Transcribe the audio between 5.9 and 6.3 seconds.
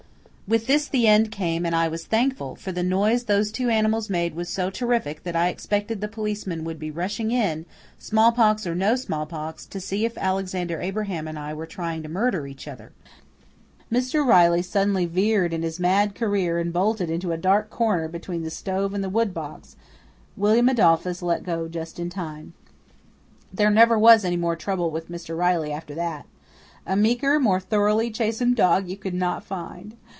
the